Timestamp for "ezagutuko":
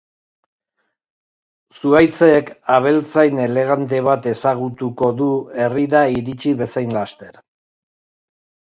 4.35-5.11